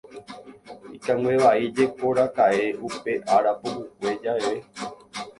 Ikanguevaíjekoraka'e 0.97 2.63
upe 2.87 3.13
ára 3.35 3.51
pukukue 3.61 4.11
javeve. 4.23 4.57